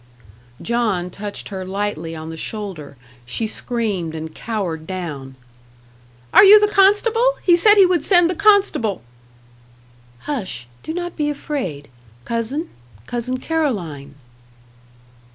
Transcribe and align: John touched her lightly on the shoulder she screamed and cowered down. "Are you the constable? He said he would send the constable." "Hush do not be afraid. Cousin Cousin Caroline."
John 0.63 1.11
touched 1.11 1.49
her 1.49 1.63
lightly 1.63 2.15
on 2.15 2.31
the 2.31 2.35
shoulder 2.35 2.97
she 3.23 3.45
screamed 3.45 4.15
and 4.15 4.33
cowered 4.33 4.87
down. 4.87 5.35
"Are 6.33 6.43
you 6.43 6.59
the 6.59 6.73
constable? 6.73 7.35
He 7.43 7.55
said 7.55 7.75
he 7.77 7.85
would 7.85 8.03
send 8.03 8.27
the 8.27 8.33
constable." 8.33 9.03
"Hush 10.21 10.65
do 10.81 10.91
not 10.91 11.15
be 11.15 11.29
afraid. 11.29 11.87
Cousin 12.25 12.69
Cousin 13.05 13.37
Caroline." 13.37 14.15